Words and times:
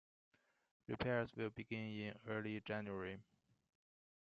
Repairs 0.87 1.29
will 1.35 1.51
begin 1.51 1.89
in 1.95 2.15
early 2.27 2.59
January. 2.61 3.19